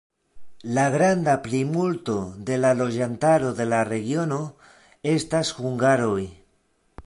La 0.77 0.85
granda 0.95 1.35
plimulto 1.47 2.15
de 2.49 2.57
la 2.63 2.71
loĝantaro 2.79 3.53
de 3.61 3.69
la 3.75 3.83
regiono 3.93 4.41
estas 5.15 5.55
hungaroj. 5.61 6.21